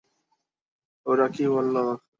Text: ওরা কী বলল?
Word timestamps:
ওরা 1.05 1.27
কী 1.33 1.45
বলল? 1.53 1.75